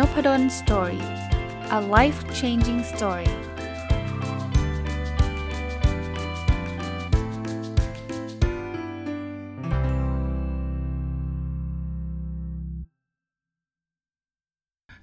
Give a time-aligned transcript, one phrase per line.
[0.00, 1.04] Nopadol story
[1.78, 3.32] a life changing story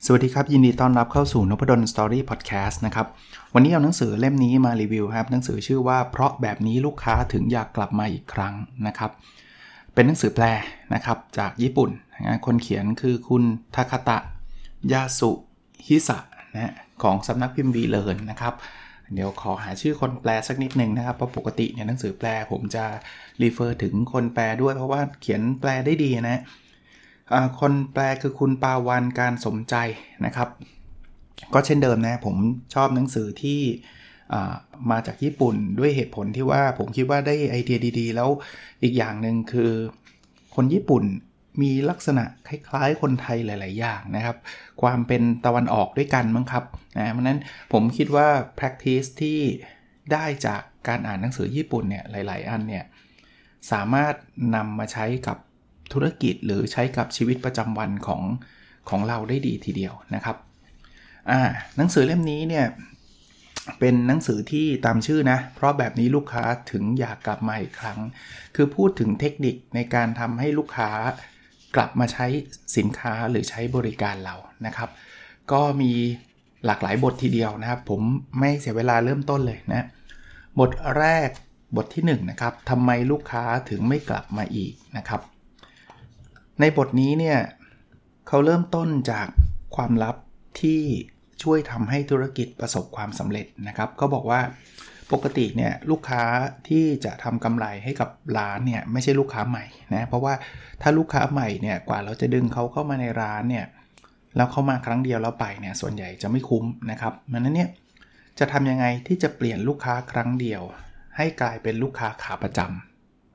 [0.05, 3.07] สวัสดีครับ ยินดีต้อนรับเข้าสู่นพดล story podcast นะครับ
[3.53, 8.53] วันนี้เอาหนังสือเล่มนี้มารีวิวครับหนังสือชื่อว่าเพราะแบบนี้ลูกค้าถึงอยากกลับมาอีกครั้ง
[8.87, 9.11] นะครับ
[9.93, 10.45] เป็นหนังสือแปล
[10.93, 11.89] นะครับจากญี่ปุ่น
[12.45, 13.43] คนเขียนคือคุณ
[13.75, 14.19] ทาคาตะ
[14.93, 15.31] ยาสุ
[15.87, 16.17] ฮิสะ
[16.55, 16.73] นะ
[17.03, 18.53] ของสำนักพิมพ์วีเลินนะครับ
[19.13, 22.83] เดี๋ยวขอหาชื่อคนแปลสักนิดหนึ่งนะครับ เพราะปกติเนี่ยหนังสือแปลผมจะ
[23.41, 26.41] รีเฟอร์ถึงคนแปลด้วยเพราะว่าเขียนแปลได้ดีนะ
[27.59, 29.75] คนแปลคือคุณปาวันการสมใจ
[30.25, 30.49] นะครับ
[31.53, 32.35] ก็เช่นเดิมนะ ผม
[32.73, 33.61] ชอบหนังสือที่
[34.91, 38.29] มาจากญี่ปุ่นด้วยเหตุผลที่ว่าผมคิดว่าได้ไอเดียดี ๆ แล้ว
[38.83, 39.71] อีกอย่างหนึ่งคือ
[40.55, 41.03] คนญี่ปุ่น
[41.61, 44.37] มีลักษณะคล้ายๆ คนไทยหลาย ๆ อย่างนะครับ
[44.81, 46.63] ความเป็นตะวันออกด้วยกันมั้งครับ
[46.97, 47.39] นะเพราะนั้น
[47.73, 48.27] ผมคิดว่า
[48.59, 49.39] practice ที่
[50.11, 52.85] ได้จากการอ่านหนังสือญี่ปุ่นเนี่ยหลาย ๆ อันเนี่ย
[53.71, 54.13] สามารถ
[54.55, 55.37] นำมาใช้กับ
[55.93, 58.21] ธุรกิจหรือใช้กับชีวิตประจำวันของ
[58.89, 60.37] ของเราได้ดีทีเดียวนะครับ
[61.31, 61.41] อ่า
[61.77, 62.65] หนังสือเล่มนี้เนี่ย
[63.79, 67.99] เป็นหนังสือที่ตามชื่อนะ เพราะแบบนี้ลูกค้าถึงอยากกลับมาอีกครั้ง
[68.55, 70.91] คือพูดถึงเทคนิคในการทำให้ลูกค้า
[71.75, 72.25] กลับมาใช้
[72.77, 74.89] สินค้าหรือใช้บริการเรานะครับ
[75.51, 75.91] ก็มี
[76.65, 78.01] หลากหลายบททีเดียวนะครับ ผม
[78.39, 79.87] ไม่เสียเวลาเริ่มต้นเลยนะ
[80.59, 81.29] บทแรก
[81.75, 85.21] บทที่1นนะครับทำไมลูกค้าถึงไม่กลับมาอีกนะครับ
[86.59, 87.37] ในบทนี้เนี่ย
[88.27, 89.27] เขาเริ่มต้นจาก
[89.75, 90.15] ความลับ
[90.61, 90.81] ที่
[91.43, 94.41] ช่วยทำให้ธุรกิจประสบความสำเร็จนะครับ ก็บอกว่า
[95.13, 96.23] ปกติเนี่ยลูกค้า
[96.67, 100.33] ที่จะทำกำไรให้กับร้านเนี่ยไม่ใช่ลูกค้าใหม่นะเพราะว่า
[100.81, 103.65] ถ้าลูกค้าใหม่เนี่ยกว่าเราจะดึงเขาเข้ามาในร้านเนี่ย
[104.35, 107.69] แล้วเขามาครั้งเดียวแล้วไปเนี่ยส่วนใหญ่จะไม่คุ้มนะครับมันนั้นเนี่ย
[108.39, 110.61] จะทำยังไงที่จะเปลี่ยนลูกค้าครั้งเดียว
[111.17, 112.59] ให้กลายเป็นลูกค้าขาประจ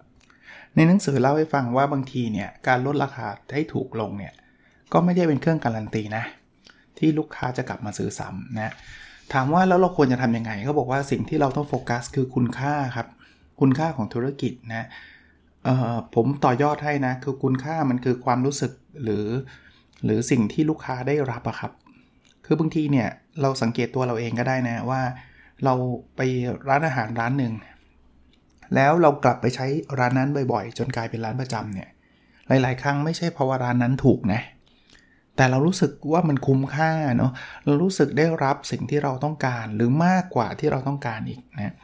[0.00, 4.32] ำในหนังสือเล่าให้ฟังว่าบางทีเนี่ยการลดราคาให้ถูกลงเนี่ย
[4.92, 6.24] ก็ไม่ได้เป็นเครื่องการันตีนะ
[6.98, 8.72] ที่ลูกค้าจะกลับมาซื้อซ้ำนะ
[9.32, 13.08] ถามว่าแล้วเราควรจะทำยังไงเขาบอกว่าสิ่งที่เราต้องโฟกัสคือคุณค่าครับ
[13.60, 14.86] คุณค่าของธุรกิจนะ
[16.14, 18.72] ผมต่อยอดให้นะ คือคุณค่ามันคือความรู้สึก
[19.02, 19.26] หรือ
[20.04, 21.72] หรือสิ่งที่ลูกค้าได้รับอะครับ
[22.46, 23.08] คือบางทีเนี่ย
[23.42, 25.02] เราสังเกตตัวเราเองก็ได้นะว่า
[25.64, 25.74] เรา
[26.16, 26.20] ไป
[26.68, 27.52] ร้านอาหารร้านหนึ่ง
[28.74, 29.66] แล้วเรากลับไปใช้
[29.98, 31.88] ร้านนั้นบ่อยๆ จนกลายเป็นร้านประจำเนี่ย
[32.48, 34.40] หลาย ๆ ครั้งไม่ใช่เพราะว่าร้านนั้นถูกนะ
[35.36, 37.32] แต่เรารู้สึกว่ามันคุ้มค่าเนาะ
[37.64, 41.74] เรารู้สึกได้รับสิ่งที่เราต้องการหรือมากกว่าที่เราต้องการอีกนะ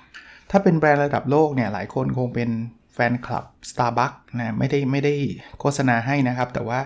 [0.51, 2.51] ถ้าเป็นแบรนด์ระดับโลกเนี่ยหลายคนคงเป็น
[2.95, 5.15] แฟนคลับ Starbucks นะไม่ได้ไม่ได้
[5.61, 6.81] โฆษณาให้นะครับ แต่ว่า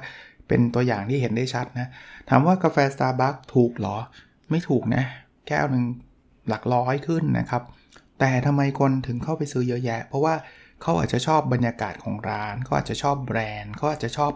[0.49, 1.89] เป็นตัวอย่างที่เห็นได้ชัดนะ
[2.29, 3.97] ถามว่ากาแฟ Starbucks ถูกหรอ
[4.51, 5.05] ไม่ถูกนะ
[5.49, 5.85] แก้วหนึ่ง
[6.49, 7.63] หลักร้อยขึ้นนะครับ
[8.21, 10.35] แต่ทำไมคนถึงเข้าไปซื้อเยอะแยะ เพราะว่า
[10.83, 14.33] เขาอาจจะชอบบรรยากาศของร้านเขาอาจจะชอบแบรนด์เขาอาจจะชอบ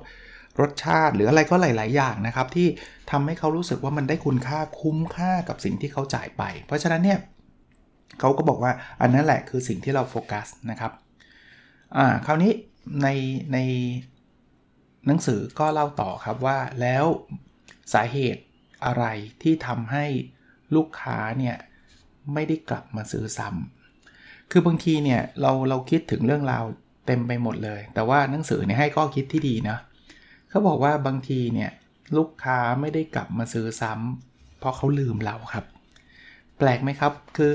[0.61, 2.69] รสชาติหรืออะไรก็หลาย ๆ อย่างนะครับ ที่
[3.11, 7.19] ทำให้เขารู้สึกว่ามันได้คุณค่าคุ้มค่ากับสิ่งที่เขาจ่ายไป เพราะฉะนั้นเนี่ย
[8.21, 10.93] เขาก็บอกว่าอันนั้นแหละคือสิ่งที่เราโฟกัสนะครับ
[11.97, 12.53] อ่าคราวนี้
[13.03, 13.09] ใน
[13.53, 13.59] ใน
[15.06, 17.05] หนังสือก็เล่าต่อครับว่าแล้ว
[17.95, 18.43] สาเหตุ
[18.87, 19.05] อะไร
[19.43, 20.05] ที่ทำให้
[20.75, 21.56] ลูกค้าเนี่ย
[22.34, 26.65] ไม่ได้กลับมาซื้อซ้ำคือบางทีเนี่ยเราเราคิดถึงเรื่องราว
[27.06, 29.78] เต็มไปหมดเลย แต่ว่าหนังสือเนี่ยให้ข้อคิดที่ดีนะ
[30.51, 31.71] เขาบอกว่าบางทีเนี่ย
[32.17, 35.65] ลูกค้าไม่ได้กลับมาซื้อซ้ำเพราะเขาลืมเราครับ
[36.59, 37.53] แปลกไหมครับ คือ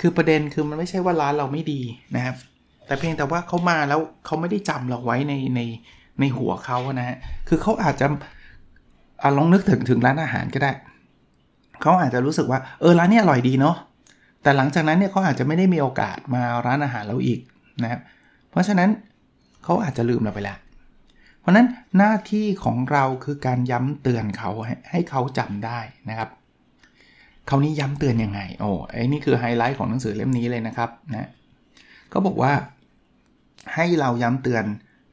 [0.00, 1.80] คือประเด็นคือมันไม่ใช่ว่าร้านเราไม่ดี
[2.16, 2.36] นะครับ
[2.86, 5.60] แต่เพียงแต่ว่าเขามาแล้วเขาไม่ได้จำเราไว้ในใน
[6.20, 7.16] ในหัวเขานะฮะ
[7.48, 8.06] คือเขาอาจจะ
[9.22, 10.72] อลองนึกถึงถึงร้านอาหารก็ได้
[11.82, 13.76] เขาอาจจะรู้สึกว่าเออร้านนี้อร่อยดีเนาะ
[14.42, 17.40] แต่หลังจากนั้นเนี่ยเขาอาจจะไม่ได้มีโอกาสมาร้านอาหารเราอีก
[17.82, 18.00] นะครับ
[18.50, 18.88] เพราะฉะนั้น
[19.64, 20.58] เขาอาจจะลืมเราไปแล้ว
[21.44, 21.68] เพราะนั้น
[21.98, 24.50] หน้าที่ของเราคือการย้ำเตือนเขา
[24.90, 26.30] ให้เขาจำได้นะครับ
[27.46, 31.28] เขานี้ย้ำเตือนยังไง โอ้ไอ้นี่คือไฮไลท์ของหนังสือเล่มนี้เลยนะครับนะ
[32.12, 32.52] ก็บอกว่า
[33.74, 34.64] ให้เราย้ำเตือน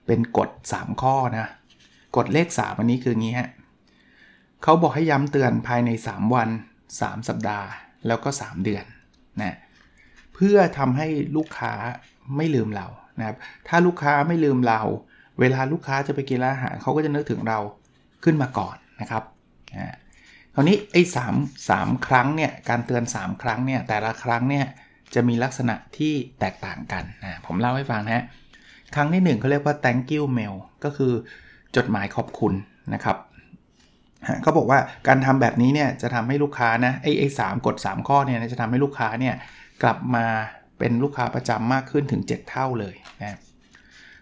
[0.06, 1.48] เป็นกฎ 3 ข้อนะ
[2.18, 3.50] กฎเลข 3 อันนี้คืองี้ฮะ
[4.64, 6.50] เขาบอกให้ย้ำเตือนภายใน 3 วัน
[6.90, 7.68] 3 สัปดาห์
[8.08, 8.86] แล้วก็ 3 เดือน
[9.42, 9.56] นะ
[10.36, 11.74] เพื่อทำให้ลูกค้า
[12.38, 12.88] ไม่ลืมเรา
[13.20, 13.38] นะครับ
[13.68, 14.82] ถ้าลูกค้าไม่ลืมเรา
[15.42, 17.60] เวลาลูกค้าจะไปกินร้านอาหารเขาก็จะนึกถึงเรา
[18.24, 19.24] ขึ้นมาก่อนนะครับ
[20.54, 21.36] คราวนี้ไอ้สาม
[21.70, 24.66] สามครั้งเนี่ยการเตือน 3 ครั้งเนี่ยแต่ละครั้งเนี่ย
[25.14, 28.26] จะมีลักษณะที่แตกต่างกันนะผมเล่าให้ฟังนะ
[28.96, 31.14] ครั้งที่1เขาเรียกว่า thank you mail ก็คือ
[31.76, 32.54] จดหมายขอบคุณ
[32.94, 33.18] นะครับ
[34.42, 39.36] เขาบอกว่าการทำแบบนี้เนี่ยจะทำให้ลูกค้านะไอ้ไอ้สกฎ3ข้อเนี่ยจะทำให้ลูกค้าเนี่ย
[39.84, 40.26] กลับมา
[40.80, 43.38] เป็นลูกค้าประจำมากขึ้นถึง 7 เท่าเลยนะ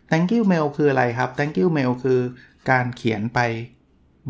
[0.10, 2.20] thank you mail คืออะไรครับ thank you mail คือ
[2.70, 3.40] การเขียนไป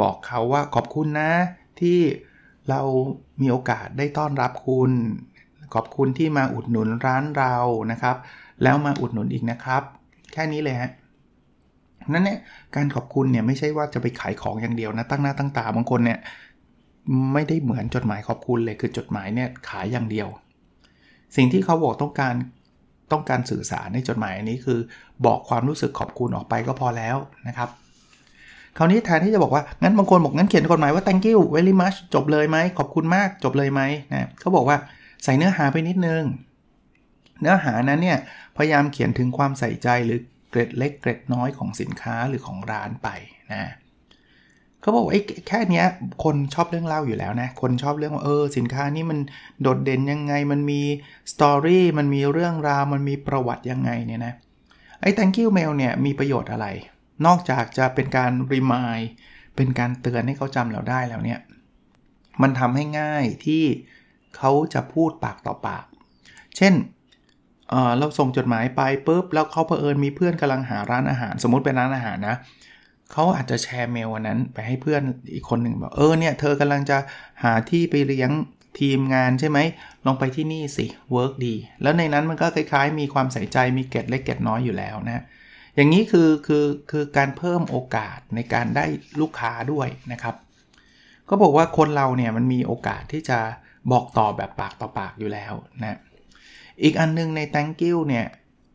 [0.02, 1.32] บอกเขาว่าขอบคุณนะ
[1.80, 2.00] ที่
[2.70, 2.82] เรา
[3.42, 4.92] มีโอกาสได้ต้อนรับคุณ
[5.74, 7.56] ขอบคุณที่มาอุดหนุนร้านเรา
[7.92, 8.16] นะครับ
[8.64, 9.84] แล้วมาอุดหนุนอีกนะครับ
[10.34, 10.92] แค่นี้เลยฮะ
[12.14, 12.40] นั่นเนี่ย
[12.76, 16.20] การขอบคุณเนี่ยไม่ใช่ว่าจะไปขายของอย่างเดียวนะตั้งหน้าตั้งตาบางคนเนี่ย
[17.34, 20.28] ไม่ได้เหมือนจดหมายขอบคุณเลยคือจดหมายเนี่ยขายอย่างเดียว
[21.36, 22.34] สิ่งที่เขาบอกต้องการ
[23.12, 24.80] ต้องการสื่อสารในจดหมายอันนี้คือ
[25.26, 27.18] บอกความรู้สึกขอบคุณออกไปก็พอแล้ว
[27.48, 27.70] นะครับ
[28.78, 33.82] คราวนี้แทนที่จะบอกว่า งั้นบางคนบอกงั้นเขียนกฎหมายว่า thank you very much จบเลยไหมขอบคุณมากจบเลยไหม
[34.14, 34.78] นะเขาบอกว่า
[35.24, 36.24] ใส่เนื้อหาไปนิดนึง
[37.42, 38.18] เนื้อหานั้นเนี่ย
[38.58, 40.20] พยายามเขียนถึงความใส่ใจหรือ
[40.50, 43.10] เกร็ดเล็กเกร็ดน้อยของสินค้าหรือของร้านไป
[43.52, 43.72] นะ
[44.82, 45.84] เขาบอกไอ้แค่นี้
[46.24, 49.20] คนชอบเรื่องเล่าอยู่แล้วนะ คนชอบเรื่องว่าเออ สินค้านี้มัน
[49.62, 50.82] โดดเด่นยังไง มันมี
[51.32, 54.34] สตอรี่มันมีเรื่องราว มันมีประวัติยังไงเนี่ยนะ
[55.02, 56.66] ไอ้ thank you mail เนี่ยมีประโยชน์อะไร
[57.26, 59.06] นอกจากจะเป็นการ remind
[59.56, 61.40] เป็นการเตือนให้เขาจำเราได้แล้วเนี่ย
[62.42, 63.64] มันทำให้ง่ายที่
[64.38, 65.86] เขาจะพูดปากต่อปาก
[66.58, 72.38] เช่นเราส่งจดหมายไปปุ๊บแล้วเขาเผอิญมีเพื่อนกำลังหาร้านอาหาร สมมติเป็นร้านอาหารนะ
[73.12, 75.02] เขาอาจจะแชร์เมลวันนั้นไปให้เพื่อน
[75.34, 76.98] อีกคนหนึ่งบอกเออเนี่ยเธอกำลังจะ
[77.44, 78.32] หาที่ไปเลี้ยง
[78.80, 79.60] ทีมงานใช่ไหม
[80.06, 85.24] ลองไปที่นี่สิ work ดี แล้วในนั้นมันก็คล้ายๆ มีความใส่ใจมีเกร็ดเล็กเกร็ดน้อยอยู่แล้วนะ
[85.76, 88.86] อย่างนี้คือคือคือการเพิ่มโอกาสในการได้
[89.22, 90.36] ลูกค้าด้วยนะครับ
[91.30, 93.40] ก็บอกว่าคนเราเนี่ยมันมีโอกาสที่จะ
[93.92, 95.98] บอกต่อแบบปากต่อปากอยู่แล้วนะ
[96.84, 98.26] อีกอันนึงใน thank you เนี่ย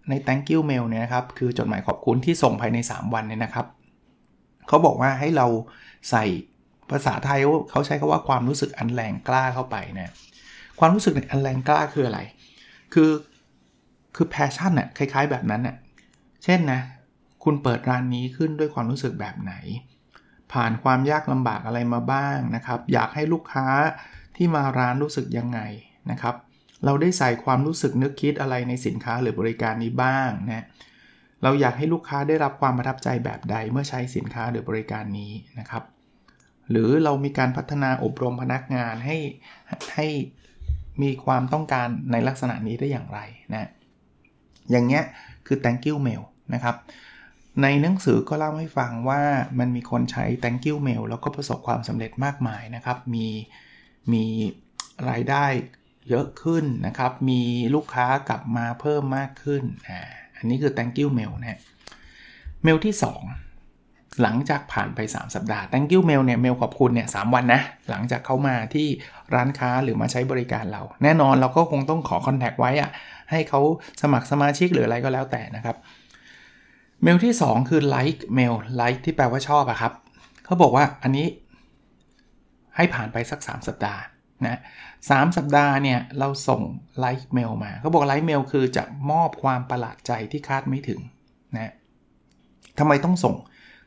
[0.09, 3.67] ใน thank you mail เนี่ยนะครับ คือจดหมายขอบคุณที่ส่งภายใน 3 วันเนี่ยนะครับ
[4.69, 5.47] เขาบอกว่าให้เรา
[6.11, 6.25] ใส่
[6.91, 7.41] ภาษาไทย
[7.71, 10.13] เขาใช้คาว่าความรู้สึกอันแรงกล้าเข้าไปนะ
[10.79, 12.21] ความรู้สึกอันแรงกล้าคืออะไร
[12.95, 13.11] คือ
[14.17, 15.77] คือแพชชั่นน่ะคล้าย ๆ แบบนั้นน่ะ
[16.45, 16.81] เช่นนะ
[17.45, 19.55] คุณเปิดร้านนี้ขึ้นด้วยความรู้สึกแบบไหน
[20.53, 23.67] ผ่านความยากลำบากอะไรมาบ้างนะครับ อยากให้ลูกค้า
[24.37, 25.61] ที่มาร้านรู้สึกยังไง
[26.11, 26.35] นะครับ
[26.85, 30.65] เราได้ใส่ความรู้สึกนึกคิดอะไรในสินค้าหรือบริการนี้บ้างนะ
[31.43, 35.85] เราอยากให้ลูกค้าได้รับความประทับใจแบบใดเมื่อใช้สินค้าหรือบริการนี้นะครับ
[36.71, 39.19] หรือเรามีการพัฒนาอบรมพนักงานให้
[39.95, 40.09] ให้
[41.03, 43.21] มีความต้องการในลักษณะนี้ได้อย่างไร
[43.53, 43.71] นะ
[44.71, 45.05] อย่างเงี้ย
[45.47, 46.23] คือ thank you mail
[46.55, 46.77] นะครับ
[47.63, 49.23] ในหนังสือก็เล่าให้ฟังว่า
[49.59, 53.29] มันมีคนใช้ thank you mail แล้วก็ประสบความสำเร็จมากมายนะครับ มี
[54.13, 54.25] มี
[55.11, 55.45] รายได้
[56.09, 57.41] เยอะขึ้นนะครับ มี
[57.75, 60.03] ลูกค้ากลับมาเพิ่มมากขึ้นอ่า
[60.45, 61.59] อันนี้คือ thank you mail นะ
[62.63, 62.95] เมลที่
[63.59, 67.61] 2 หลังจากผ่านไป 3 สัปดาห์ thank you mail เนี่ยเมลขอบคุณเนี่ยสวันนะ
[67.91, 68.87] หลังจากเขามาที่
[69.35, 72.91] ร้านค้าหรือมาใช้บริการเรา แน่นอนเราก็คงต้องขอ contact ไว้อะ
[73.31, 73.61] ให้เขา
[74.03, 75.77] สมัครสมาชิกหรืออะไรก็แล้วแต่นะครับ
[77.03, 79.93] เมลที่ 2 คือ like mail like ที่แปลว่าชอบอะครับ
[80.45, 81.27] เขาบอกว่าอันนี้
[82.77, 84.01] ให้ผ่านไปสัก 3 สัปดาห์
[84.47, 84.59] นะ
[85.11, 86.63] 3 สัปดาห์เนี่ยเราส่ง
[86.99, 91.01] like mail มาเขาบอก like mail คือจะมอบความประหลาดใจที่คาดไม่ถึง
[91.57, 91.73] นะ
[92.79, 93.37] ทำไมต้องส่ง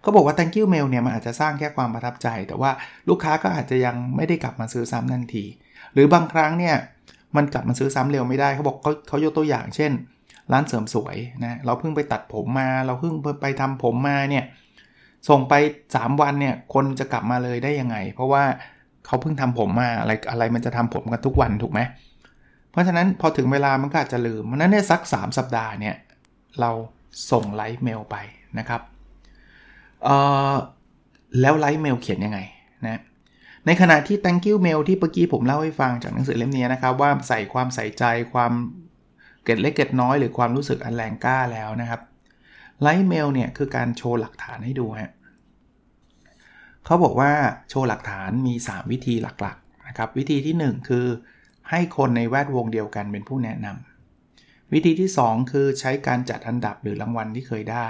[0.01, 2.71] เขาบอกว่า thank you mail เนี่ยมันอาจจะสร้างแค่ความประทับใจ แต่ว่า
[3.09, 5.45] ลูกค้าก็อาจจะยังไม่ได้กลับมาซื้อซ้ำทันที
[5.93, 6.75] หรือบางครั้งเนี่ย
[7.35, 9.91] มันกลับมาซื้อซ้ำเร็วไม่ได้เขาบอกเขาเขายกตัวอย่างเช่น
[10.51, 14.45] ร้านเสริมสวยนะเราเพิ่งไปตัดผมมาเราเพิ่งไปทำผมมาเนี่ย
[15.29, 15.53] ส่งไป
[15.91, 18.43] 3 วันเนี่ยคนจะกลับมาเลยได้ยังไง เพราะว่า
[19.07, 21.79] เขาเพิ่งทำผมมาอะไรอะไรมันจะทำผมกันทุกวันถูกไหม
[22.71, 25.95] เพราะฉะนั้นพอถึงเวลามันก็อาจจะลืมมันนั้นเนี่ยสัก 3 สัปดาห์เนี่ย
[26.59, 26.71] เรา
[27.31, 28.15] ส่ง like mail ไป
[28.59, 28.81] นะครับ
[30.03, 30.15] เอ่
[30.51, 30.55] อ
[31.41, 32.39] แล้ว like mail เขียนยังไง
[32.85, 33.01] นะ
[33.65, 38.51] ในขณะที่ thank you mail ที่เมื่อกี้ผมเล่าให้ฟังจากหนังสือเล่มนี้นะครับ ว่าใส่ความใส่ใจความ
[39.43, 42.01] เกร็ดเล็กเกร็ดน้อยหรือความรู้สึกอันแรงกล้าแล้วนะครับ
[42.81, 45.11] like mail เนี่ยคือการโชว์หลักฐานให้ดูฮะ
[46.87, 47.31] เขาบอกว่า
[47.69, 51.05] โชว์หลักฐานมี 3 วิธีหลักๆนะครับวิธีที่ 1 คือ
[51.69, 57.87] ให้คนในแวดวงเดียวกันเป็นผู้แนะนำวิธีที่ 2 คือใช้การจัดอันดับหรือรางวัลที่เคยได้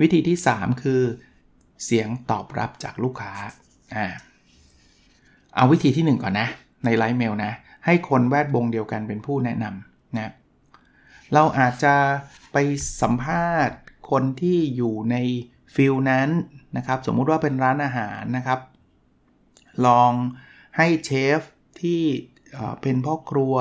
[0.00, 1.02] วิธีที่ 3 คือ
[1.84, 3.34] เสียงตอบรับจากลูกค้า
[3.94, 4.06] อ่า
[5.54, 6.48] เอาวิธีที่ 1 ก่อนนะ
[6.84, 7.52] ใน like mail นะ
[7.86, 10.32] ให้คนแวดวงเดียวกันเป็นผู้แนะนำนะ
[11.32, 11.94] เราอาจจะ
[12.52, 12.56] ไป
[13.02, 13.78] สัมภาษณ์
[14.10, 15.16] คนที่อยู่ใน
[15.74, 16.28] field นั้น
[16.76, 18.60] นะครับสมมุติว่าเป็นร้านอาหารนะครับ
[19.86, 20.12] ลอง
[20.76, 21.40] ให้เชฟ
[21.80, 22.02] ที่
[22.82, 23.54] เป็นพ่อครัว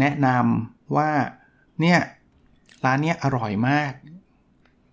[0.00, 1.10] แนะนำว่า
[1.80, 1.98] เนี่ย
[2.84, 3.92] ร้านเนี้ยอร่อยมาก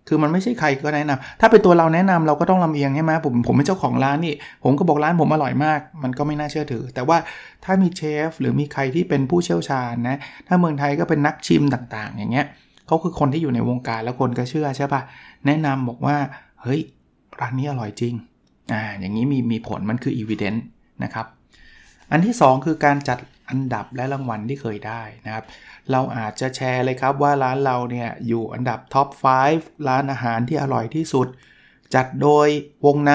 [0.08, 4.34] คือมันไม่ใช่ใครก็แนะนำถ้าเป็นตัวเราแนะนำเราก็ต้องลำเอียงใช่ไหมผมผมเป็นเจ้าของร้านนี่
[4.64, 7.18] ผมก็บอกร้านผมอร่อยมาก มันก็ไม่น่าเชื่อถือ แต่ว่า
[7.64, 12.46] ถ้ามีเชฟหรือมีใครที่เป็นผู้เชี่ยวชาญนะ ถ้าเมืองไทยก็เป็นนักชิมต่างๆ อย่างเงี้ย
[12.90, 15.02] เขาคือคนที่อยู่ในวงการแล้วคนก็เชื่อใช่ปะ
[15.46, 16.16] แนะนำบอกว่า
[16.62, 16.80] เฮ้ย
[17.40, 18.14] ร้านนี้อร่อยจริง
[18.72, 20.62] อ่าอย่างนี้มีมีผลมันคือ evidence
[21.04, 21.26] นะครับ
[22.10, 23.18] อันที่ 2 คือการจัด
[23.50, 25.44] อันดับและรางวัลที่เคยได้นะครับ
[25.90, 29.08] เราอาจจะแชร์เลยครับว่าร้านเราเนี่ยอยู่อันดับท็อป
[29.48, 31.28] 5 ร้านอาหารที่อร่อยที่สุด
[31.94, 32.48] จัดโดย
[32.86, 33.12] วงใน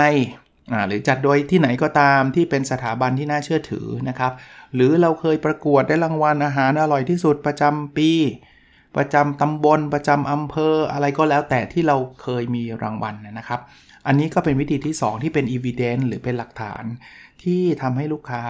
[0.88, 4.34] หรือจัดโดยที่ไหนก็ตามที่เป็นสถาบันที่น่าเชื่อถือนะครับ
[4.76, 8.12] หรือเราเคยประกวดได้รางวัลอาหารอร่อยที่สุดประจำปี
[8.96, 13.62] ประจำตำบลประจำอำเภออะไรก็แล้วแต่ที่เราเคยมีรางวัลนะครับ
[14.08, 16.84] อันนี้ก็เป็นวิธีที่ 2 ที่เป็น evidence หรือเป็นหลักฐาน
[17.44, 18.44] ที่ทำให้ลูกค้า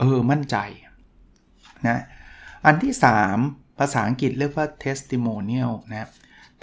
[0.00, 0.56] เออมั่นใจ
[1.88, 2.00] นะ
[2.66, 2.94] อันที่
[3.36, 6.08] 3 ภาษาอังกฤษเรียกว่า testimonial นะ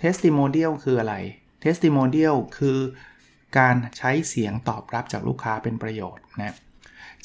[0.02, 1.16] testimonial คืออะไร
[1.64, 2.78] testimonial คือ
[3.58, 6.56] การใช้เสียงตอบรับจากลูกค้าเป็นประโยชน์นะ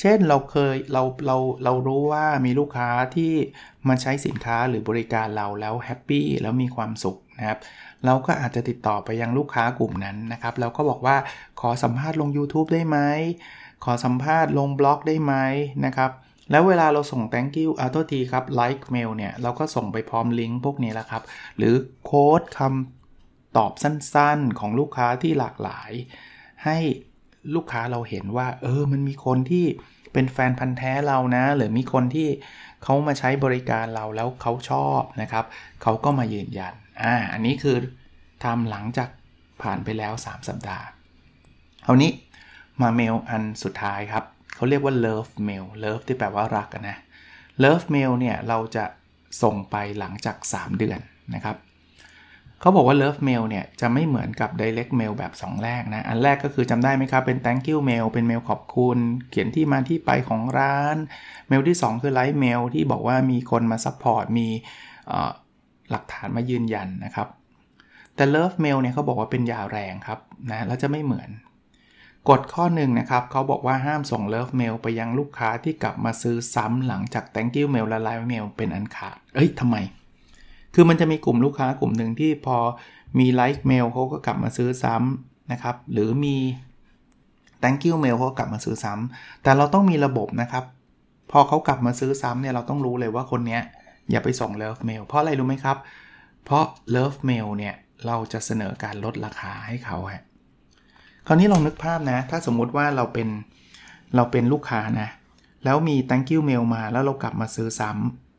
[0.01, 3.33] เช่นเราเคยเราเราเรารู้ว่ามีลูกค้าที่
[3.89, 7.59] มาใช้สินค้าหรือบริการเราแล้ว happy แล้วมีความสุขนะครับ
[8.05, 11.17] เราก็อาจจะติดต่อไปยังลูกค้ากลุ่มนั้นนะครับแล้วก็บอกว่า
[11.61, 12.99] ขอสัมภาษณ์ลง YouTube ได้ไหม
[13.85, 15.35] ขอสัมภาษณ์ลงบล็อกได้ไหม
[15.87, 16.11] นะครับ
[16.51, 21.23] แล้วเวลาเราส่ง thank you อ่าโทษทีครับ like mail เนี่ยเราก็ส่งไปพร้อมลิงก์พวกนี้แหละครับ
[21.57, 25.91] หรือ quote คำตอบสั้นๆของลูกค้าที่หลากหลาย
[26.65, 26.79] ให้
[27.55, 29.67] ลูกค้าเราเห็นว่า เออ มันมีคนที่
[30.13, 32.29] เป็นแฟนพันธ์แท้เรานะ หรือมีคนที่
[32.83, 35.45] เขามาใช้บริการเราแล้วเขาชอบนะครับ
[35.83, 37.77] เขาก็มายืนยันอ่าอันนี้คือ
[38.45, 39.09] ทำหลังจาก
[39.63, 40.87] ผ่านไปแล้ว 3 สัปดาห์
[41.85, 42.11] เอานี้
[42.81, 46.97] มาเมลอันสุดท้ายครับเขาเรียกว่า love mail love ที่แปลว่ารักนะ
[47.63, 48.85] love mail เนี่ยเราจะ
[49.43, 51.01] ส่งไปหลังจาก 3 เดือน
[51.35, 51.57] นะครับ
[52.63, 58.99] เขาบอกว่า love mail เนี่ยจะไม่เหมือนกับ direct mail แบบ 2 แรกนะ อันแรกก็คือจำได้ไหมครับ เป็น thank you mail เป็นเมลขอบคุณ
[59.31, 60.97] เขียนที่มาที่ไปของร้าน
[61.49, 64.49] เมลที่ 2 คือ like mail ที่บอกว่ามีคนมา support มี
[65.91, 67.29] หลักฐานมายืนยันนะครับ
[68.17, 70.19] แต่ love mail เนี่ยเขาบอกว่าเป็นยาแรงครับ
[70.51, 71.31] นะแล้วจะไม่เหมือน
[72.29, 79.77] กฎข้อหนึ่งนะครับเขาบอกว่าห้ามส่งเลิฟเมลไปยังลูกค้าที่กลับมาซื้อซ้ำหลังจาก thank you mail และ live mail เป็นอันขาด เอ้ยทำไม
[80.75, 82.57] คือมันจะมีกลุ่มลูกค้ากลุ่มหนึ่งที่พอ
[83.19, 86.37] มี like mail เขาก็กลับมาซื้อซ้ำนะครับ หรือมี
[87.63, 90.65] thank you mail เขาก็กลับมาซื้อซ้ำแต่เราต้องมีระบบนะครับ
[91.31, 93.59] พอเขากลับมาซื้อซ้ำเนี่ยเราต้องรู้เลยว่าคนนี้
[94.11, 95.77] อย่าไปส่ง love mail เพราะอะไรรู้ไหมครับ
[96.45, 96.65] เพราะ
[96.95, 97.75] love mail เนี่ย
[98.07, 100.23] เราจะเสนอการลดราคาให้เขาฮะ
[101.27, 103.29] คราวนี้ลองนึกภาพนะ ถ้าสมมุติว่าเราเป็น
[104.17, 105.09] เราเป็นลูกค้านะ
[105.65, 108.32] แล้วมี thank you mail มาแล้วเรากลับมาซื้อซ้ำ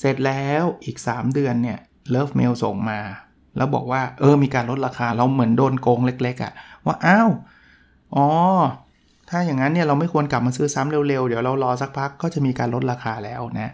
[0.00, 1.78] เสร็จแล้วอีก 3 เดือนเนี่ย
[2.14, 3.00] love mail ส่งมา
[3.56, 6.52] แล้วบอกว่าเออมีการลดราคาเราเหมือนโดนโกงเล็ก ๆอะ่ะ
[6.86, 7.30] ว่าอ้าว
[8.16, 8.28] อ๋อ
[9.30, 13.72] ถ้าอย่างนั้นเนี่ยเราไม่ควรกลับมาซื้อซ้ำเร็วๆ เดี๋ยวเรารอสักพักก็จะมีการลดราคาแล้วนะ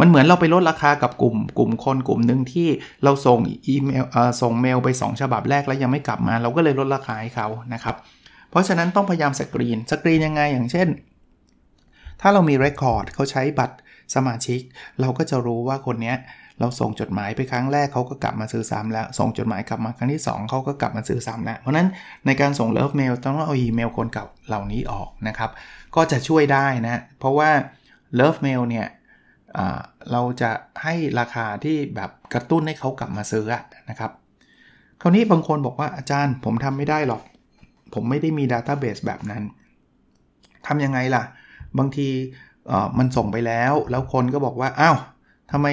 [0.00, 2.68] มันเหมือนเราไปลดราคากับกลุ่ม กลุ่มคนกลุ่มหนึ่งที่
[3.04, 4.04] เราส่งอีเมล
[4.42, 7.96] ส่งเมลไป 2 ฉบับแรกแล้วยังไม่กลับมา เราก็เลยลดราคาให้เขานะครับ
[8.50, 10.88] เพราะฉะนั้นต้องพยายามสกรีนสกรีนยังไงอย่างเช่น
[12.20, 13.76] ถ้าเรามี record เขาใช้บัตร
[14.14, 14.60] สมาชิก
[15.00, 16.14] เราก็จะรู้ว่าคนนี้
[16.60, 21.88] เราส่งจดหมายไปครั้งแรกเขาก็กลับมาซื้อซ้ำแล้ว ส่งจดหมายกลับมาครั้งที่ 2 เขาก็กลับมาซื้อซ้ำแล้วเพราะนั้น
[22.26, 25.50] ในการส่ง love mail ต้องเอาอีเมลคนเก่าเหล่านี้ออกนะครับ
[25.96, 27.50] ก็จะช่วยได้นะ เพราะว่า
[28.14, 28.86] love mail เนี่ย
[30.12, 30.50] เราจะ
[30.82, 33.44] ให้ราคาที่แบบกระตุ้นให้เขากลับมาซื้อ
[33.90, 34.10] นะครับ
[35.02, 37.22] คราวนี้บางคนบอกว่าอาจารย์ผมทำไม่ได้หรอก
[37.94, 39.42] ผมไม่ได้มีดัตต้าเบสแบบนั้น
[40.66, 41.22] ทำยังไงล่ะ
[41.78, 42.08] บางที
[42.98, 44.96] มันส่งไปแล้ว แล้วคนก็บอกว่าอ้าว
[45.52, 45.66] ทำไม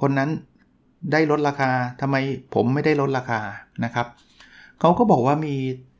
[0.00, 0.30] คนนั้น
[1.12, 2.16] ได้ลดราคาทำไม
[2.54, 3.40] ผมไม่ได้ลดราคา
[3.84, 4.06] นะครับ
[4.80, 5.54] เขาก็บอกว่ามี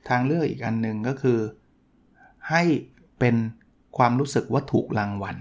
[0.09, 1.39] ทางเลือกอีกอันหนึ่งก็คือ
[2.51, 2.63] ให้
[3.19, 3.37] เป็น
[3.97, 5.37] ความรู้สึกว่าถูกรางวัล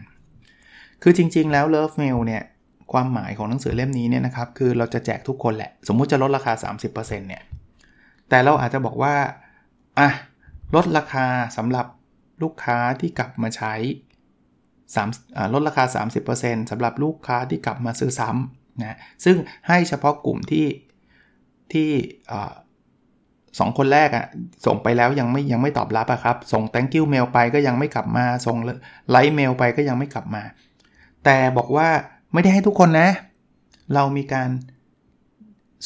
[1.04, 2.44] คือจริง ๆ แล้ว Love Mail เนี่ย
[2.92, 6.54] ความหมายของหนังสือเล่มนี้เนี่ยนะครับคือเราจะแจกทุกคนแหละ สมมุติจะลดราคา
[6.92, 7.44] 30%เนี่ย
[8.30, 9.16] แต่เราอาจจะบอกว่า
[10.00, 10.10] อะ
[10.76, 11.26] ลดราคา
[11.58, 11.86] สำหรับ
[12.42, 13.74] ลูกค้าที่กลับมาใช้
[14.94, 15.84] 3ลดราคา
[16.28, 19.38] 30%สำหรับลูกค้าที่กลับมาซื้อซ้ำนะซึ่ง
[19.68, 20.68] ให้เฉพาะกลุ่มที่
[21.74, 21.90] ที่
[23.60, 24.26] สองคนแรกอะ
[24.66, 28.58] ส่งไปแล้วยังไม่ยังไม่ตอบรับอะครับ ส่ง thank you mail ไปก็ยังไม่กลับมา ส่ง
[29.10, 30.44] ไลค์เมลไปก็ยังไม่กลับมา
[31.26, 31.90] แต่บอกว่า
[32.34, 33.10] ไม่ได้ให้ทุกคนนะ
[33.94, 34.50] เรามีการ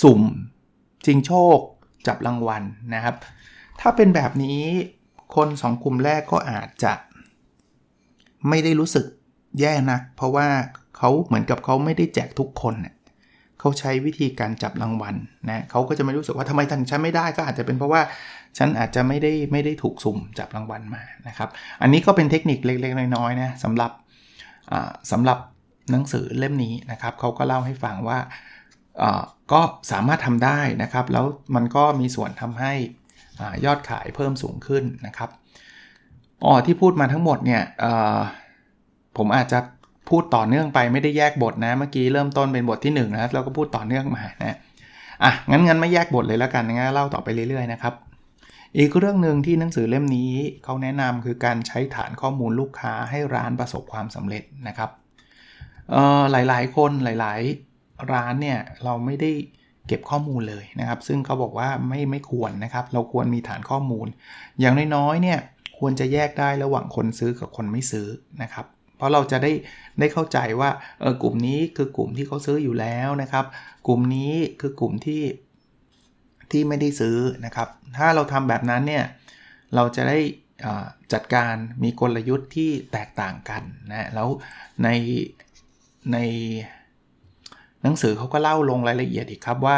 [0.03, 0.21] สุ่ม
[1.05, 1.57] จิงโชค
[2.07, 2.63] จับรางวัลน
[2.95, 3.15] นะครับ
[3.79, 4.61] ถ้าเป็นแบบนี้
[5.35, 6.93] คนสองกลุ่มแรกก็อาจจะ
[8.49, 9.05] ไม่ได้รู้สึก
[9.59, 10.47] แย่นักเพราะว่า
[10.97, 12.75] เขาเหมือนกับเขาไม่ได้แจกทุกคน
[13.59, 15.15] เขาใช้วิธีการจับรางวัล
[15.49, 18.01] นะเขาก็จะไม่รู้สึกว่าทำไมทานฉันไม่ได้ก็อาจจะเป็นเพราะว่า
[18.57, 21.49] ฉันอาจจะไม่ได้ไม่ได้ถูกสุ่มจับรางวัลมานะครับ
[21.81, 23.91] อันนี้ก็เป็นเทคนิคเล็กๆน้อยๆนะสำหรับ
[25.11, 25.39] สำหรับ
[25.91, 28.19] หนังสือเล่มนี้นะครับเขาก็เล่าให้ฟังว่า
[29.51, 32.73] ก็สามารถทำได้นะครับ แล้วมันก็มีส่วนทำให้
[33.65, 35.29] ยอดขายเพิ่มสูงขึ้นนะครับ
[36.43, 37.61] อ๋อที่พูดมาทั้งหมดเนี่ย
[39.17, 39.59] ผมอาจจะ
[40.09, 44.57] พูดต่อเนื่องไปไม่ได้แยกบทนะ เมื่อกี้เริ่มต้นเป็นบทที่1นะเราก็พูดต่อเนื่องมานะ
[45.23, 47.93] อะงั้นงั้นไม่แยกบทเลยแล้วกันงั้นเล่าต่อไปเรื่อยๆนะครับ
[48.77, 54.89] อีกเรื่องหนึ่งที่หนังสือเล่มนี้เขาแนะนำคือการใช้ฐานข้อมูลลูกค้าให้ร้านประสบความสำเร็จนะครับ
[56.31, 59.31] หลายๆ คนหลายๆ ร้านเนี่ยเราไม่ได้
[59.87, 64.07] เก็บข้อมูลเลยนะครับ ซึ่งเขาบอกว่าไม่ไม่ควรนะครับ เราควรมีฐานข้อมูล
[64.59, 65.39] อย่างน้อยๆเนี่ย
[65.79, 68.07] ควรจะแยกได้ระหว่างคนซื้อกับคนไม่ซื้อ
[68.43, 68.65] นะครับ
[68.97, 69.51] เพราะเราจะได้
[69.99, 70.69] ได้เข้าใจว่า
[70.99, 73.45] เออกลุ่มนี้คือกลุ่มที่เขาซื้ออยู่แล้วนะครับ
[73.87, 75.23] กลุ่มนี้คือกลุ่มที่
[76.51, 77.67] ที่ไม่ได้ซื้อนะครับ
[77.97, 79.05] ถ้าเราทำแบบนั้นเนี่ย
[79.75, 80.19] เราจะได้
[81.13, 84.29] จัดการมีกลยุทธ์ที่แตกต่างกันนะแล้ว
[84.83, 84.89] ใน
[86.13, 86.17] ใน
[87.83, 89.77] หนังสือเขาก็เล่าลงรายละเอียดอีกครับว่า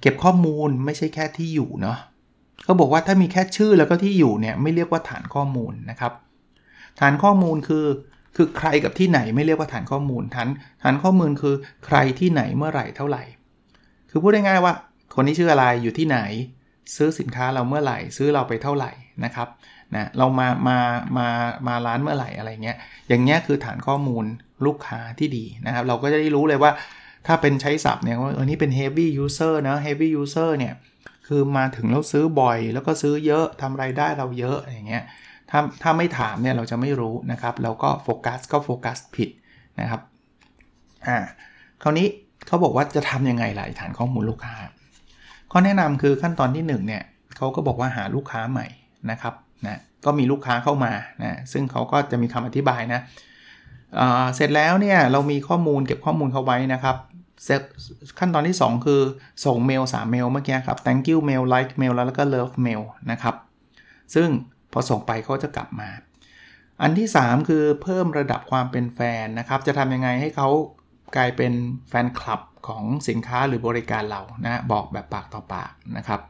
[0.00, 1.98] เก็บข้อมูลไม่ใช่แค่ที่อยู่เนาะ
[2.64, 6.12] เขาบอกว่าถ้ามีแค่ชื่อแล้วก็ที่อยู่เนี่ยไม่เรียกว่าฐานข้อมูลนะครับ
[7.00, 7.86] ฐานข้อมูลคือ
[8.36, 10.48] คือใครกับที่ไหนไม่เรียกว่าฐานข้อมูลฐาน
[10.82, 11.54] ฐานข้อมูลคือ
[11.86, 13.22] ใครที่ไหนเมื่อไหร่เท่าไหร่
[14.10, 14.74] คือพูดง่ายๆว่า
[15.14, 16.18] คนนี้ชื่ออะไรอยู่ที่ไหน
[16.96, 18.92] ซื้อสินค้าเราเมื่อไหร่ ซื้อเราไปเท่าไหร่
[19.24, 19.48] นะครับ
[19.94, 20.78] นะเรามามา
[21.18, 21.28] มา
[21.66, 22.76] มาร้านเมื่อไหร่อะไรเงี้ย
[23.08, 24.24] อย่างเงี้ยคือฐานข้อมูล
[24.66, 26.72] ลูกค้าที่ดีนะครับ เราก็จะได้รู้เลยว่า
[27.26, 30.74] ถ้าเป็นใช้ศัพท์เนี่ยว่าเออนี่เป็น heavy user นะ heavy user เนี่ย
[31.28, 35.04] คือมาถึงแล้วซื้อบ่อย แล้วก็ซื้อเยอะทำไรายได้เราเยอะอย่างเงี้ย
[35.50, 39.30] ถ้าถ้าไม่ถามเนี่ยเราจะไม่รู้นะครับแล้วก็โฟกัสก็โฟกัสผิด
[39.80, 40.00] นะครับ
[41.06, 41.18] อ่า
[41.82, 42.06] คราวนี้
[42.46, 44.54] เขาบอกว่าจะทำยังไงล่ะฐานข้อมูลลูกค้า
[45.52, 47.02] ข้อแนะนำคือขั้นตอนที่1เนี่ย
[47.36, 48.66] เขาก็บอกว่าหาลูกค้าใหม่
[49.10, 49.34] นะครับ
[49.66, 53.00] นะก็มีลูกค้าเข้ามานะซึ่งเขาก็จะมีคำอธิบายนะ
[54.34, 56.96] เสร็จแล้วเนี่ยเรามีข้อมูลเก็บข้อมูลเขาไว้นะครับ
[58.18, 59.02] ขั้นตอนที่ 2 คือ
[59.44, 63.34] ส่งเมล 3 เมลเมื่อกี้ครับ thank you mail like mail แล้วก็ love mail นะครับ
[64.14, 64.28] ซึ่ง
[64.72, 65.90] พอส่งไปเขาจะกลับมา
[66.82, 70.48] อันที่ 3 คือเพิ่มระดับความเป็นแฟนนะครับ จะทำยังไงให้เขา
[71.16, 71.52] กลายเป็น
[71.88, 76.20] แฟนคลับของสินค้าหรือบริการเรานะบอกแบบปากต่อปากนะครับ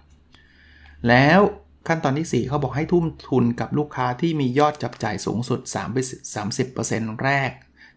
[1.08, 1.40] แล้ว
[1.88, 5.60] ขั้นตอนที่ 4 เขาบอกให้ทุ่มทุนกับลูกค้าที่มียอดจับจ่ายสูงสุด
[6.42, 7.50] 3-30%แรก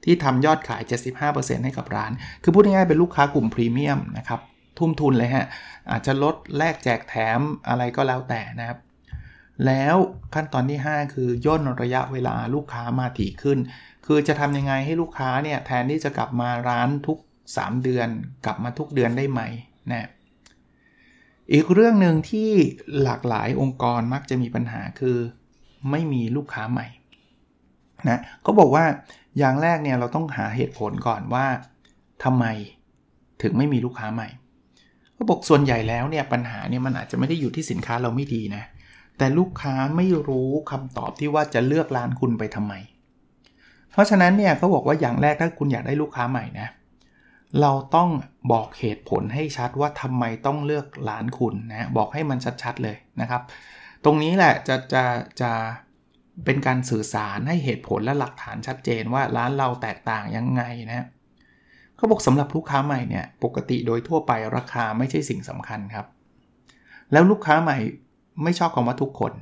[0.04, 0.82] ที่ทำยอดขาย
[1.24, 2.12] 75%ให้กับร้าน
[2.44, 4.40] คือพูดง่ายๆเป็นลูกค้ากลุ่มพรีเมียมนะครับ
[4.78, 5.46] ทุ่มทุนเลยฮะ
[5.92, 8.80] อาจจะลดแลกแจกแถมอะไรก็แล้วแต่นะครับ
[9.66, 9.96] แล้ว
[10.34, 13.60] ขั้นตอนที่ 5 คือย่นระยะเวลาลูกค้ามาถี่ขึ้น
[14.06, 17.18] คือจะทำยังไงให้ลูกค้าเนี่ยแทนที่จะกลับมาร้านทุก
[17.50, 18.08] 3 เดือน
[18.46, 19.42] กลับมาทุกเดือนได้ไหม
[19.92, 20.10] นะ
[21.54, 22.50] อีกเรื่องหนึ่งที่
[23.04, 25.18] หลากหลายองค์กรมักจะมีปัญหาคือ
[25.92, 26.88] ไม่มีลูกค้าใหม่
[28.10, 28.86] นะเขาบอกว่า
[29.40, 31.46] อย่างแรกเนี่ยเราต้องหาเหตุผลก่อนว่า
[32.24, 32.46] ทำไม
[33.42, 34.30] ถึงไม่มีลูกค้าใหม่
[35.14, 38.64] เขาบอกส่วนใหญ่แล้วเนี่ยปัญหาเนี่ยมันอาจจะไม่ได้อยู่ที่สินค้าเราไม่ดีนะ
[39.18, 42.74] แต่ลูกค้าไม่รู้คำตอบที่ว่าจะเลือกร้านคุณไปทำไม
[43.92, 46.68] เพราะฉะนั้นเนี่ยเขาบอกว่าอย่างแรกถ้าคุณอยากได้ลูกค้าใหม่นะ
[47.62, 48.10] เราต้อง
[48.52, 53.42] บอกเหตุผลให้ชัดว่าทำไมต้องเลือกร้านคุณนะ บอกให้มันชัดๆเลยนะครับ
[54.06, 55.04] ตรงนี้แหละจะจะ
[55.42, 55.52] จะ
[56.46, 61.08] เป็นการสื่อสารให้เหตุผลและหลักฐานชัดเจนว่าร้านเราแตกต่างยังไงนะ
[61.96, 66.06] เขาบอกสำหรับลูกค้าใหม่เนี่ยปกติโดยทั่วไปราคาไม่ใช่สิ่งสำคัญครับ
[67.12, 67.78] แล้วลูกค้าใหม่
[68.44, 69.34] ไม่ชอบคำว่าทุกคน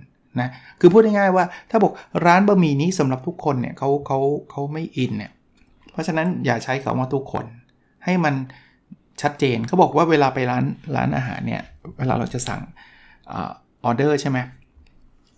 [0.41, 0.49] นะ
[0.80, 1.93] คือพูดง่ายๆว่าถ้าบอก
[2.25, 4.19] ร้านบะหมี่นี้สำหรับทุกคนเนี่ยเขาเขา
[4.52, 5.32] เขาไม่อินเนี่ย
[5.91, 7.45] เพราะฉะนั้นอย่าใช้คำว่าทุกคน
[8.06, 8.36] ให้มัน
[9.21, 11.62] ชัดเจนเขาบอกว่าเวลาไปร้านร้านอาหารเนี่ย
[11.97, 12.62] เวลาเราจะสั่ง
[13.84, 14.38] ออเดอร์ใช่ไหม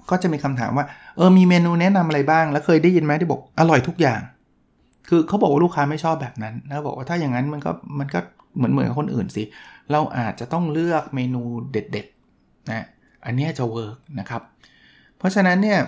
[0.09, 0.85] ก็จะมีคำถามว่า
[1.17, 4.21] เออมีเมนูแนะนำอะไรบ้าง แล้วเคยได้ยินไหมที่บอกอร่อยทุกอย่าง
[5.07, 8.19] คือเขาบอกว่าลูกค้าไม่ชอบแบบนั้นนะบอกว่าถ้าอย่างนั้นมันก็มันก็
[8.55, 9.43] เหมือนเหมือนกับคนอื่นสิ
[9.91, 12.85] เราอาจจะต้องเลือกเมนูเด็ดๆนะ
[13.25, 14.41] อันนี้จะ work นะครับ
[15.17, 15.79] เพราะฉะนั้นเนี่ย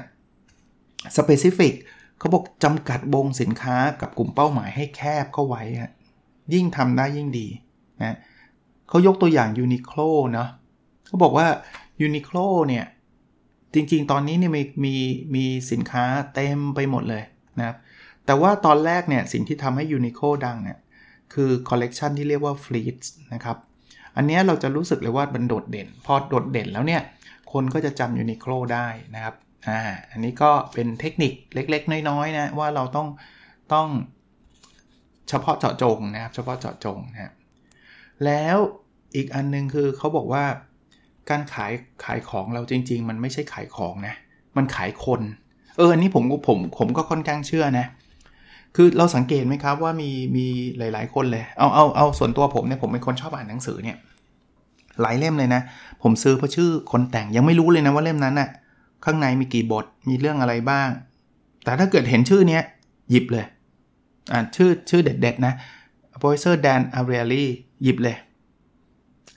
[1.18, 1.74] specific
[2.20, 5.64] เขาบอกจำกัดวงสินค้ากับกลุ่มเป้าหมายให้แคบเข้าไว้
[6.54, 7.48] ยิ่งทำได้ยิ่งดี
[8.02, 8.18] นะ
[8.90, 10.00] เขายกตัวอย่าง Uniqlo
[10.34, 10.50] เนาะ
[11.08, 11.48] เขาบอกว่า
[12.02, 12.86] Uniqlo เนี่ย
[13.74, 14.96] จริงๆ ตอนนี้เนี่ยมีมี
[15.36, 17.24] มีสินค้าเต็มไปหมดเลย
[17.60, 17.78] นะครับ
[18.26, 20.78] แต่ว่าตอนแรกเนี่ยสิ่งที่ทำให้ Uniqlo ดังเนี่ย
[21.34, 23.58] คือคอลเลกชันที่เรียกว่า fleece นะครับ
[24.16, 27.02] อันนี้เราจะรู้สึกเลยว่ามันโดดเด่น พอโดดเด่นแล้วเนี่ย
[27.52, 29.36] คนก็จะจำ Uniqlo ได้นะครับ
[29.68, 29.80] อ่า
[30.12, 33.08] อันนี้ก็เป็นเทคนิคเล็กๆ น้อยๆนะว่าเราต้อง
[33.74, 33.88] ต้อง
[35.30, 37.34] เฉพาะเจาะจงนะครับ เฉพาะเจาะจงนะ
[38.26, 38.58] แล้ว
[39.16, 40.46] อีกอันนึงคือเขาบอกว่า
[41.30, 41.72] การขาย
[42.04, 44.16] ขายของเราจริง ๆ มันไม่ใช่ขายของนะ
[44.58, 45.22] มันขายคน
[45.78, 47.86] เอออันนี้ผมผมผมก็ค่อนข้างเชื่อนะ
[48.76, 50.46] คือเราสังเกตไหมครับว่ามีมี
[50.78, 53.98] หลาย ๆ คนเลย เอาเอาเอาส่วนตัวผมเนี่ยผมเป็นคนชอบอ่านหนังสือเนี่ย
[55.02, 55.62] หลายเล่มเลยนะ
[56.02, 58.50] ผมซื้อเพราะชื่อคนแต่งยังไม่รู้เลยนะว่าเล่มนั้นน่ะ
[59.06, 60.90] ข้างในมีกี่บทมีเรื่องอะไรบ้าง
[61.64, 62.64] แต่ถ้าเกิดเห็นชื่อเนี้ย
[63.10, 63.46] หยิบเลย
[64.32, 65.54] อ่าชื่อชื่อเด็ดๆนะ
[66.22, 67.46] Professor Dan Ariely
[67.84, 68.18] หยิบเลย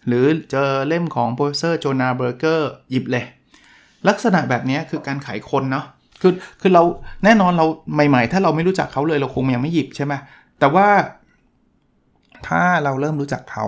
[0.07, 3.25] หรือเจอเล่มของ Professor Jonah Berger หยิบเลย
[4.09, 5.87] ลักษณะแบบนี้คือการขายคนเนาะ
[6.21, 6.83] คือคือเรา
[7.25, 10.15] แน่นอนเราใหม่ๆ ถ้าเราไม่รู้จักเขาเลยเราคงยังไม่หยิบใช่ไหม
[10.59, 10.89] แต่ว่า
[12.49, 13.67] ถ้าเราเริ่มรู้จักเขา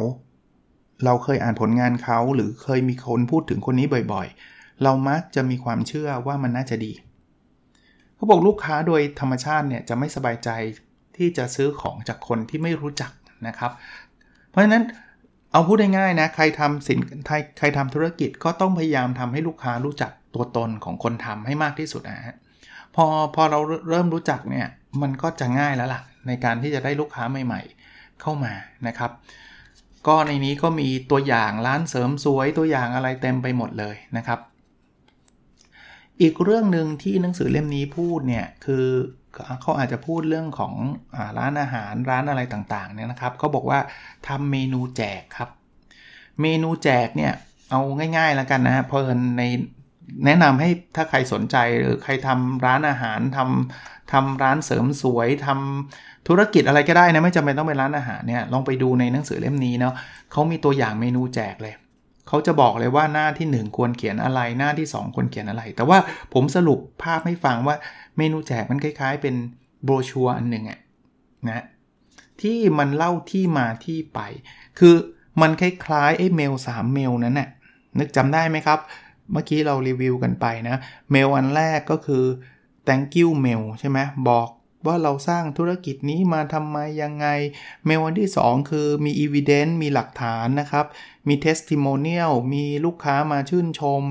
[1.05, 6.93] เราเคยอ่านผลงานเขาหรือเคยมีคนพูดถึงคนนี้บ่อยๆ เรามักจะมีความเชื่อว่ามันน่าจะดี
[8.15, 10.51] เขาบอกลูกค้าโดยธรรมชาติเนี่ยจะไม่สบายใจ
[11.17, 13.13] ที่จะซื้อของจากคนที่ไม่รู้จัก
[13.47, 13.73] นะครับ
[14.51, 14.85] เพราะฉะนั้น
[15.59, 22.37] เอาพูดง่ายๆนะ ใครทำสินใครใครทำธุรกิจก็ต้องพยายามทำให้ลูกค้ารู้จักตัวตนของคนทำให้มากที่สุดนะฮะ
[22.95, 23.59] พอพอเรา
[23.91, 24.67] เริ่มรู้จักเนี่ย
[25.03, 28.53] มันก็จะง่ายแล้วล่ะ ในการที่จะได้ลูกค้าใหม่ๆ เข้ามา
[28.87, 29.11] นะครับ
[30.07, 34.41] ก็ในนี้ก็มีตัวอย่างร้านเสริมสวยตัวอย่างอะไรเต็มไปหมดเลยนะครับ
[36.21, 38.87] อีกเรื่องหนึ่งที่หนังสือเล่มนี้พูดเนี่ยคือ
[39.63, 40.75] เขาอาจจะพูดเรื่องของ
[41.15, 43.79] อร้านอาหารร้านอะไรต่างๆเนี่ยนะครับเขาบอกว่า
[44.29, 45.49] ทำเมนูแจกครับ
[46.43, 47.33] เมนูแจกเนี่ย
[47.71, 47.81] เอา
[48.17, 49.03] ง่ายๆแล้วกันนะเพราะ
[49.39, 49.43] ใน
[50.25, 59.95] แนะนำให้ถ้าใครสนใจหรือใครทำร้านอาหารทำทำร้านเสริมสวยทำธุรกิจอะไรก็ได้นะไม่จำเป็นต้องเป็นร้านอาหารเนี่ยลองไปดูในหนังสือเล่มนี้เนาะ
[60.33, 61.75] เขามีตัวอย่างเมนูแจกเลย
[62.29, 65.99] เขาจะบอกเลยว่าหน้าที่ 1 ควรเขียนอะไรหน้าที่ 2 ควรเขียนอะไร แต่ว่า
[66.35, 67.77] ผมสรุปภาพให้ฟังว่า
[68.17, 69.35] เมนูแจกมันคล้าย ๆ เป็น
[69.85, 70.79] โบรชัวอันหนึ่งอะ
[71.49, 71.65] นะ
[72.43, 74.21] ที่มันเล่าที่มาที่ไป
[74.79, 74.95] คือ
[75.41, 77.49] มันคล้ายๆไอ้เมล3เมลนั้นน่ะ
[77.99, 78.79] นึกจำได้ไหมครับ
[79.33, 80.77] เมื่อกี้เรารีวิวกันไปนะ
[81.11, 82.25] เมลอันแรกก็คือ
[82.87, 84.49] thank you mail ใช่ไหมบอก
[84.87, 87.27] ว่าเราสร้างธุรกิจนี้มาทำไมยังไง
[87.87, 90.87] เมลวันที่ 2 คือมี evidence มีหลักฐานนะครับ
[91.29, 94.03] มี testimonial มีลูกค้ามาชื่นชม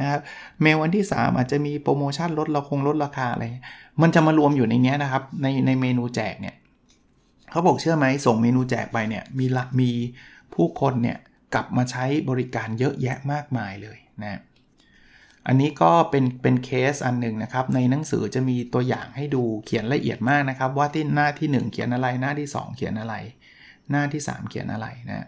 [0.00, 0.20] นะครับ
[0.62, 3.44] เมลวันที่ 3 อาจจะมีโปรโมชั่นลดเราคงลดราคาอะไร
[4.02, 6.54] มันจะมารวมอยู่ในนี้นะครับ ในในเมนูแจกเนี่ย
[7.50, 9.90] เขาบอกเชื่อไหมส่งเมนูแจกไปเนี่ยมีละมี
[10.54, 11.18] ผู้คนเนี่ย
[11.54, 14.40] กลับมาใช้บริการเยอะแยะมากมายเลยนะ
[15.48, 23.14] อันนี้ก็เป็นเป็นเคสอันหนึ่งนะครับ ในหนังสือจะมีตัวอย่างให้ดูเขียนละเอียดมากนะครับ ว่าที่หน้าที่ 1 เขียนอะไรหน้าที่ 2 เขียนอะไร
[23.90, 25.26] หน้าที่ 3 เขียนอะไรนะ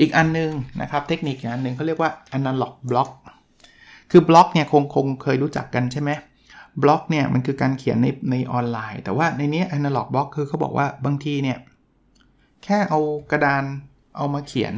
[0.00, 0.50] อีกอันนึง
[0.80, 3.10] นะครับเทคนิคอันหนึ่งเขาเรียกว่า analog block
[4.10, 6.10] คือบล็อกเนี่ยคงคงเคยรู้จักกันใช่ไหม
[6.82, 11.58] บล็อกเนี่ยมันคือการเขียนในในออนไลน์ แต่ว่าในนี้ analog block คือเขาบอกว่าบางทีเนี่ย
[12.64, 13.00] แค่เอา
[13.30, 13.64] กระดาน
[14.16, 14.74] เอามาเขียน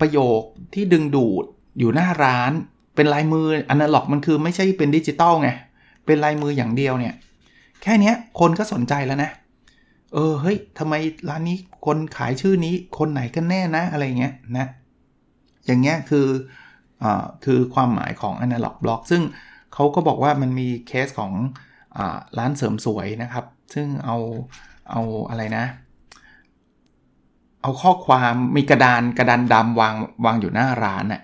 [0.00, 0.42] ประโยค
[0.74, 1.44] ที่ดึงดูด
[1.78, 2.52] อยู่หน้าร้าน
[2.94, 5.48] เป็นลายมืออนาล็อกมันคือไม่ใช่เป็นดิจิตอลไง
[6.06, 7.14] เป็นลายมืออย่างเดียวเนี่ย
[7.82, 9.30] แค่นี้คนก็สนใจแล้วนะ
[10.14, 10.94] เออ เฮ้ยทำไม
[11.28, 14.66] ร้านนี้คนขายชื่อนี้คนไหนกันแน่นะ อะไรเงี้ยนะ
[15.66, 16.26] อย่างเงี้ยคือ
[17.02, 19.22] อ่าคือความหมายของ Analog Block ซึ่ง
[19.74, 21.32] เขาก็บอกว่ามันมีเคสของ
[21.96, 24.16] อ่าร้านเสริมสวยนะครับ ซึ่งเอา
[24.90, 25.64] เอาอะไรนะ
[27.62, 31.22] เอาข้อความมีกระดานกระดานดำวางวางอยู่หน้าร้านน่ะ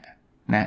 [0.54, 0.66] นะ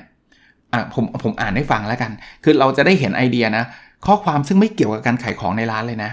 [0.74, 2.12] อะผมผมอ่านให้ฟังแล้วกัน
[2.44, 3.66] คือเราจะได้เห็นไอเดียนะ
[4.06, 6.12] ข้อความซึ่งไม่เกี่ยวกับการขายของในร้านเลยนะ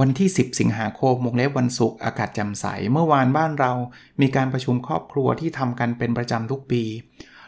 [0.00, 3.72] วันที่ 10 สิงหาคมวงเล็บวันศุกร์อากาศแจ่มใส เมื่อวานบ้านเรา
[4.20, 6.82] มีการประชุมครอบครัวที่ทำกันเป็นประจำทุกปี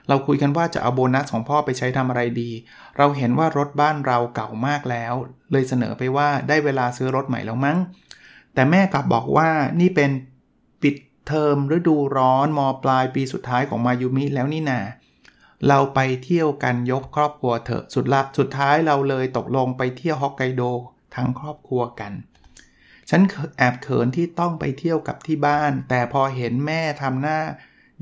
[0.08, 2.50] เราคุยกันว่าจะเอาโบนัสของพ่อไปใช้ทำอะไรดี
[2.98, 5.14] เราเห็นว่ารถบ้านเราเก่ามากแล้ว
[5.52, 7.78] เลยเสนอไปว่าได้เวลาซื้อรถใหม่แล้วมั้ง
[8.54, 9.48] แต่แม่กลับบอกว่า
[9.80, 10.10] นี่เป็น
[10.82, 14.80] ปิดเทอมฤดูร้อนมปลายปีสุดท้ายของมายุมิแล้วนี่นา
[15.68, 20.62] เราไปเที่ยวกันยกครอบครัวเถอะสุดละสุดท้ายเราเลยตกลงไปเที่ยวฮอกไกโด
[21.14, 22.12] ทั้งครอบครัวกัน
[23.10, 23.22] ฉัน
[23.58, 27.38] แอบเขินที่ต้องไปเที่ยวกับที่บ้าน แต่พอเห็นแม่ทำหน้า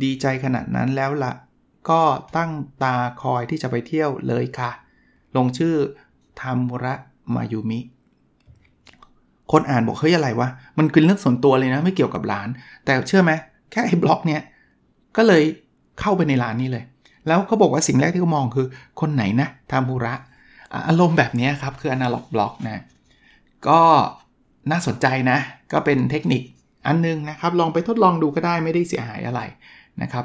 [0.02, 1.32] ดีใจขนาดนั้นแล้วละ่ะ
[1.90, 2.02] ก็
[2.36, 2.50] ตั้ง
[2.82, 4.70] ตาคอยที่จะไปเที่ยวเลยค่ะ
[5.36, 5.74] ลงชื่อ
[6.40, 6.94] ทามุระ
[7.34, 7.80] มายุมิ
[9.52, 12.48] คนอ่านบอกเฮ้ยอะไรวะ มันคือเรื่องส่วนตัวเลยนะไม่เกี่ยวกับร้าน
[12.84, 13.32] แต่เชื่อไหม
[13.70, 14.42] แค่ไอ้บล็อกเนี้ย
[15.16, 15.42] ก็เลย
[16.00, 16.84] เข้าไปในร้านนี้เลย
[17.26, 18.66] แล้วเขาบอกว่าสิ่งแรกที่เขามองคือ
[19.00, 20.14] คนไหนนะทามุระ
[20.88, 22.82] อารมณ์แบบนี้ครับ คือ analog blog นะ
[23.68, 23.80] ก็
[24.70, 25.38] น่าสนใจนะ
[25.72, 26.42] ก็เป็นเทคนิค
[26.86, 29.40] อันนึงนะครับ ลองไปทดลองดูก็ได้ไม่ได้เสียหายอะไร
[30.02, 30.24] นะครับ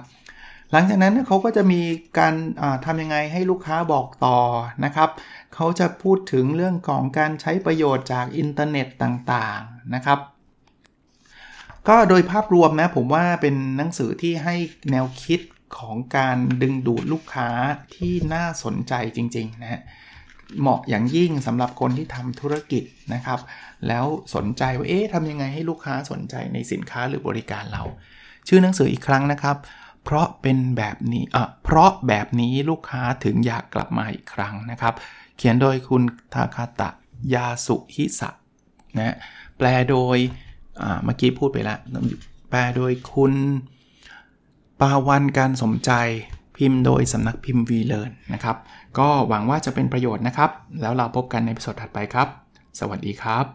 [0.71, 1.81] หลังจากนั้นเขาก็จะมี
[2.19, 2.33] การ
[2.85, 4.39] ทำยังไงให้ลูกค้าบอกต่อ
[4.85, 5.09] นะครับ
[5.53, 10.19] เขาจะพูดถึงเรื่องของการใช้ประโยชน์จากอินเทอร์เน็ต่างๆนะครับ
[11.87, 14.55] ก็โดยภาพรวมนะผมว่าเป็นหนังสือที่ให้
[14.91, 15.39] แนวคิด
[15.79, 17.49] ของการดึงดูดลูกค้า
[17.95, 19.81] ที่น่าสนใจจริงๆนะฮะ
[20.59, 22.83] เหมาะอย่างยิ่งสำหรับคนที่ทำธุรกิจ
[23.13, 23.39] นะครับ
[23.87, 24.05] แล้ว
[24.35, 27.83] สนใจว่าเอ๊ะทำยังไงให้ลูกค้าสนใจในสินค้าหรือบริการเรา
[28.47, 29.57] ชื่อหนังสืออีกครั้งนะครับ
[30.03, 34.93] เพราะเป็นแบบนี้อะเพราะแบบนี้ลูกค้าถึงอยากกลับมาอีกครั้งนะครับ
[35.37, 36.89] เขียนโดยคุณทาคาตะ
[37.33, 38.29] ยาสุฮิสะ
[38.97, 39.15] นะ
[39.57, 40.17] แปลโดย
[41.03, 41.79] เมื่อกี้พูดไปแล้ว
[42.49, 43.33] แปลโดยคุณ
[44.81, 45.91] ปาวันการสมใจ
[46.57, 48.57] พิมพ์โดยสำนักพิมพ์วีเลนนะครับ
[48.99, 52.27] ก็หวังว่าจะเป็นประโยชน์นะครับ แล้วเราพบกันในพิสดถัดไปครับ
[52.79, 53.45] สวัสดีครับ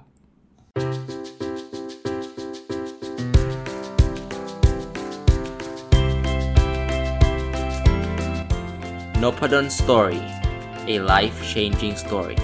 [9.22, 10.22] n o p a d o n Story
[10.92, 12.36] a life changing story